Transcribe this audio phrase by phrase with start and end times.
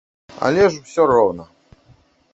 [0.47, 1.43] Але ж усё роўна.